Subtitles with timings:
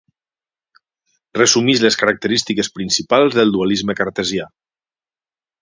[1.39, 4.49] Resumeix les característiques principals del dualisme cartesià.